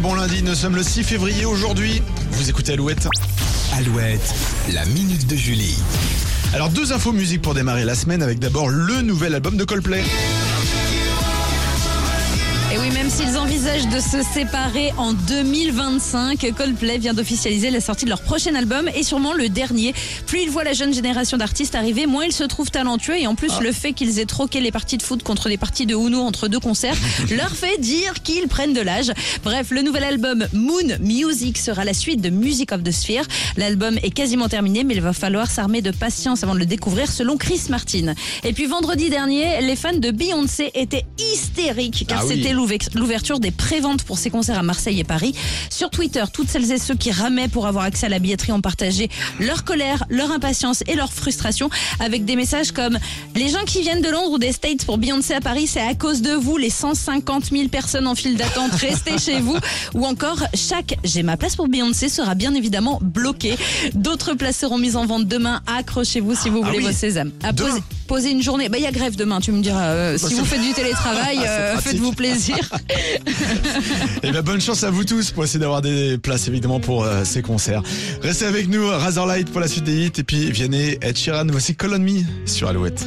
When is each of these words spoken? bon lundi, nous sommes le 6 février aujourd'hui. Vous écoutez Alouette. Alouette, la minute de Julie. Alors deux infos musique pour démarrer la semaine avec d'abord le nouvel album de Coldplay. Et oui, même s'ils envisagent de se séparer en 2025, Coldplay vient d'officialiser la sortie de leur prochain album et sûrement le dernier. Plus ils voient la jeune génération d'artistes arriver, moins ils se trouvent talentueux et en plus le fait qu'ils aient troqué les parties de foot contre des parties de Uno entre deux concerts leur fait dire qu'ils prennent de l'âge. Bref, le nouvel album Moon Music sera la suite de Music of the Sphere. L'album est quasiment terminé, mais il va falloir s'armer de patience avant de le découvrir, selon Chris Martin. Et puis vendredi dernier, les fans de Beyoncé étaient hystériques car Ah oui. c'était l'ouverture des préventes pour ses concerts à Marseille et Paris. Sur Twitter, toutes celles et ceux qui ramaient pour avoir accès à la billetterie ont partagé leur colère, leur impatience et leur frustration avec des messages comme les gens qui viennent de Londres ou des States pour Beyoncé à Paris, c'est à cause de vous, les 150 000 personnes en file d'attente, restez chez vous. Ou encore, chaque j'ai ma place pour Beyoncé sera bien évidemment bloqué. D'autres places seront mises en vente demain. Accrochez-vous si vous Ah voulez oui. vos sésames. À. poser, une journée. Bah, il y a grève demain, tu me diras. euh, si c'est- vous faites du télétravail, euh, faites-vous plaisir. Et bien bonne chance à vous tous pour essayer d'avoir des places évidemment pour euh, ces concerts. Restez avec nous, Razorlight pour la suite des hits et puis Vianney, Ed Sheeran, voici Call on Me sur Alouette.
bon 0.00 0.14
lundi, 0.14 0.42
nous 0.42 0.54
sommes 0.54 0.76
le 0.76 0.82
6 0.82 1.04
février 1.04 1.44
aujourd'hui. 1.44 2.02
Vous 2.32 2.48
écoutez 2.48 2.72
Alouette. 2.72 3.06
Alouette, 3.76 4.34
la 4.72 4.84
minute 4.86 5.26
de 5.26 5.36
Julie. 5.36 5.78
Alors 6.54 6.70
deux 6.70 6.92
infos 6.92 7.12
musique 7.12 7.42
pour 7.42 7.54
démarrer 7.54 7.84
la 7.84 7.94
semaine 7.94 8.22
avec 8.22 8.38
d'abord 8.38 8.68
le 8.68 9.02
nouvel 9.02 9.34
album 9.34 9.56
de 9.56 9.64
Coldplay. 9.64 10.02
Et 12.72 12.78
oui, 12.78 12.90
même 12.90 13.10
s'ils 13.10 13.36
envisagent 13.36 13.88
de 13.88 13.98
se 13.98 14.22
séparer 14.22 14.92
en 14.96 15.12
2025, 15.12 16.54
Coldplay 16.56 16.98
vient 16.98 17.14
d'officialiser 17.14 17.68
la 17.70 17.80
sortie 17.80 18.04
de 18.04 18.10
leur 18.10 18.22
prochain 18.22 18.54
album 18.54 18.88
et 18.94 19.02
sûrement 19.02 19.32
le 19.32 19.48
dernier. 19.48 19.92
Plus 20.28 20.42
ils 20.42 20.50
voient 20.50 20.62
la 20.62 20.72
jeune 20.72 20.94
génération 20.94 21.36
d'artistes 21.36 21.74
arriver, 21.74 22.06
moins 22.06 22.26
ils 22.26 22.32
se 22.32 22.44
trouvent 22.44 22.70
talentueux 22.70 23.18
et 23.18 23.26
en 23.26 23.34
plus 23.34 23.58
le 23.60 23.72
fait 23.72 23.92
qu'ils 23.92 24.20
aient 24.20 24.24
troqué 24.24 24.60
les 24.60 24.70
parties 24.70 24.98
de 24.98 25.02
foot 25.02 25.24
contre 25.24 25.48
des 25.48 25.56
parties 25.56 25.84
de 25.84 25.96
Uno 25.96 26.20
entre 26.20 26.46
deux 26.46 26.60
concerts 26.60 26.94
leur 27.36 27.50
fait 27.50 27.80
dire 27.80 28.22
qu'ils 28.22 28.46
prennent 28.46 28.72
de 28.72 28.80
l'âge. 28.80 29.10
Bref, 29.42 29.70
le 29.70 29.82
nouvel 29.82 30.04
album 30.04 30.46
Moon 30.52 30.96
Music 31.00 31.58
sera 31.58 31.84
la 31.84 31.92
suite 31.94 32.20
de 32.20 32.30
Music 32.30 32.70
of 32.70 32.84
the 32.84 32.92
Sphere. 32.92 33.24
L'album 33.56 33.98
est 34.04 34.12
quasiment 34.12 34.48
terminé, 34.48 34.84
mais 34.84 34.94
il 34.94 35.00
va 35.02 35.12
falloir 35.12 35.50
s'armer 35.50 35.82
de 35.82 35.90
patience 35.90 36.44
avant 36.44 36.54
de 36.54 36.60
le 36.60 36.66
découvrir, 36.66 37.10
selon 37.10 37.36
Chris 37.36 37.62
Martin. 37.68 38.14
Et 38.44 38.52
puis 38.52 38.66
vendredi 38.66 39.10
dernier, 39.10 39.60
les 39.60 39.74
fans 39.74 39.92
de 39.98 40.12
Beyoncé 40.12 40.70
étaient 40.74 41.04
hystériques 41.18 42.04
car 42.06 42.20
Ah 42.22 42.26
oui. 42.28 42.40
c'était 42.40 42.59
l'ouverture 42.94 43.40
des 43.40 43.50
préventes 43.50 44.02
pour 44.04 44.18
ses 44.18 44.30
concerts 44.30 44.58
à 44.58 44.62
Marseille 44.62 45.00
et 45.00 45.04
Paris. 45.04 45.34
Sur 45.70 45.90
Twitter, 45.90 46.24
toutes 46.32 46.48
celles 46.48 46.70
et 46.72 46.78
ceux 46.78 46.94
qui 46.94 47.10
ramaient 47.10 47.48
pour 47.48 47.66
avoir 47.66 47.84
accès 47.84 48.06
à 48.06 48.08
la 48.08 48.18
billetterie 48.18 48.52
ont 48.52 48.60
partagé 48.60 49.08
leur 49.38 49.64
colère, 49.64 50.04
leur 50.08 50.30
impatience 50.30 50.82
et 50.86 50.94
leur 50.94 51.12
frustration 51.12 51.70
avec 51.98 52.24
des 52.24 52.36
messages 52.36 52.72
comme 52.72 52.98
les 53.34 53.48
gens 53.48 53.64
qui 53.66 53.82
viennent 53.82 54.02
de 54.02 54.08
Londres 54.08 54.32
ou 54.32 54.38
des 54.38 54.52
States 54.52 54.84
pour 54.84 54.98
Beyoncé 54.98 55.34
à 55.34 55.40
Paris, 55.40 55.66
c'est 55.66 55.80
à 55.80 55.94
cause 55.94 56.22
de 56.22 56.32
vous, 56.32 56.56
les 56.56 56.70
150 56.70 57.46
000 57.50 57.68
personnes 57.68 58.06
en 58.06 58.14
file 58.14 58.36
d'attente, 58.36 58.72
restez 58.72 59.18
chez 59.18 59.40
vous. 59.40 59.56
Ou 59.94 60.04
encore, 60.06 60.42
chaque 60.54 60.96
j'ai 61.04 61.22
ma 61.22 61.36
place 61.36 61.56
pour 61.56 61.68
Beyoncé 61.68 62.08
sera 62.08 62.34
bien 62.34 62.54
évidemment 62.54 62.98
bloqué. 63.02 63.56
D'autres 63.94 64.34
places 64.34 64.58
seront 64.58 64.78
mises 64.78 64.96
en 64.96 65.06
vente 65.06 65.26
demain. 65.26 65.60
Accrochez-vous 65.66 66.34
si 66.34 66.48
vous 66.50 66.60
Ah 66.62 66.66
voulez 66.66 66.78
oui. 66.78 66.84
vos 66.86 66.92
sésames. 66.92 67.30
À. 67.42 67.52
poser, 68.10 68.30
une 68.32 68.42
journée. 68.42 68.68
Bah, 68.68 68.76
il 68.78 68.82
y 68.82 68.86
a 68.86 68.90
grève 68.92 69.14
demain, 69.14 69.40
tu 69.40 69.52
me 69.52 69.62
diras. 69.62 69.84
euh, 69.90 70.18
si 70.18 70.26
c'est- 70.26 70.34
vous 70.34 70.44
faites 70.44 70.60
du 70.60 70.72
télétravail, 70.80 71.38
euh, 71.46 71.78
faites-vous 71.78 72.12
plaisir. 72.12 72.56
Et 74.24 74.30
bien 74.32 74.42
bonne 74.42 74.60
chance 74.60 74.82
à 74.82 74.90
vous 74.90 75.04
tous 75.04 75.30
pour 75.30 75.44
essayer 75.44 75.60
d'avoir 75.60 75.80
des 75.80 76.18
places 76.18 76.48
évidemment 76.48 76.80
pour 76.80 77.04
euh, 77.04 77.22
ces 77.24 77.40
concerts. 77.40 77.82
Restez 78.20 78.46
avec 78.46 78.68
nous, 78.68 78.84
Razorlight 78.88 79.48
pour 79.50 79.60
la 79.60 79.68
suite 79.68 79.84
des 79.84 80.06
hits 80.06 80.12
et 80.18 80.24
puis 80.24 80.50
Vianney, 80.50 80.98
Ed 81.00 81.16
Sheeran, 81.16 81.46
voici 81.50 81.76
Call 81.76 81.94
on 81.94 81.98
Me 82.00 82.22
sur 82.46 82.68
Alouette. 82.68 83.06